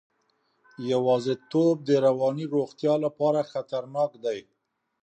[0.91, 4.39] یوازیتوب د رواني روغتیا لپاره خطرناک دی.